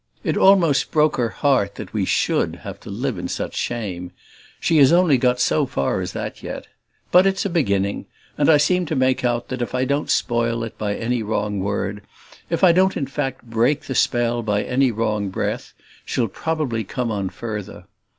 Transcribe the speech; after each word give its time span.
It 0.23 0.35
almost 0.35 0.89
broke 0.89 1.17
her 1.17 1.29
heart 1.29 1.75
that 1.75 1.93
we 1.93 2.05
SHOULD 2.05 2.55
have 2.63 2.79
to 2.79 2.89
live 2.89 3.19
in 3.19 3.27
such 3.27 3.55
shame 3.55 4.09
she 4.59 4.79
has 4.79 4.91
only 4.91 5.15
got 5.19 5.39
so 5.39 5.67
far 5.67 6.01
as 6.01 6.13
that 6.13 6.41
yet. 6.41 6.65
But 7.11 7.27
it's 7.27 7.45
a 7.45 7.51
beginning; 7.51 8.07
and 8.35 8.49
I 8.49 8.57
seem 8.57 8.87
to 8.87 8.95
make 8.95 9.23
out 9.23 9.49
that 9.49 9.61
if 9.61 9.75
I 9.75 9.85
don't 9.85 10.09
spoil 10.09 10.63
it 10.63 10.75
by 10.75 10.95
any 10.95 11.21
wrong 11.21 11.59
word, 11.59 12.01
if 12.49 12.63
I 12.63 12.71
don't 12.71 12.97
in 12.97 13.05
fact 13.05 13.45
break 13.47 13.81
the 13.83 13.93
spell 13.93 14.41
by 14.41 14.63
any 14.63 14.91
wrong 14.91 15.29
breath, 15.29 15.71
she'll 16.03 16.27
probably 16.27 16.83
come 16.83 17.11
on 17.11 17.29
further. 17.29 17.83